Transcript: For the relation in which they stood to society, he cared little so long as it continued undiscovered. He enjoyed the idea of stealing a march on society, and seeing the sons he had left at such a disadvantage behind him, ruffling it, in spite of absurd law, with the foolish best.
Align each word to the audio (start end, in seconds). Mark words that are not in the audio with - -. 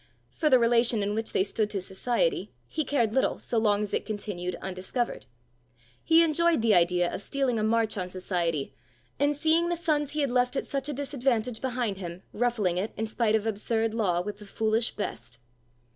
For 0.31 0.49
the 0.49 0.57
relation 0.57 1.03
in 1.03 1.13
which 1.13 1.31
they 1.31 1.43
stood 1.43 1.69
to 1.69 1.79
society, 1.79 2.51
he 2.67 2.83
cared 2.83 3.13
little 3.13 3.37
so 3.37 3.59
long 3.59 3.83
as 3.83 3.93
it 3.93 4.03
continued 4.03 4.55
undiscovered. 4.55 5.27
He 6.03 6.23
enjoyed 6.23 6.63
the 6.63 6.73
idea 6.73 7.13
of 7.13 7.21
stealing 7.21 7.59
a 7.59 7.63
march 7.63 7.99
on 7.99 8.09
society, 8.09 8.73
and 9.19 9.35
seeing 9.35 9.69
the 9.69 9.75
sons 9.75 10.13
he 10.13 10.21
had 10.21 10.31
left 10.31 10.55
at 10.55 10.65
such 10.65 10.89
a 10.89 10.93
disadvantage 10.95 11.61
behind 11.61 11.97
him, 11.97 12.23
ruffling 12.33 12.79
it, 12.79 12.93
in 12.97 13.05
spite 13.05 13.35
of 13.35 13.45
absurd 13.45 13.93
law, 13.93 14.21
with 14.21 14.39
the 14.39 14.45
foolish 14.47 14.95
best. 14.95 15.37